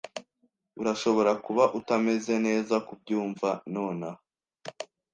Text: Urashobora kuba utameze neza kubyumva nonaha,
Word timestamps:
Urashobora 0.81 1.31
kuba 1.45 1.63
utameze 1.79 2.33
neza 2.47 2.75
kubyumva 2.87 3.49
nonaha, 3.73 4.21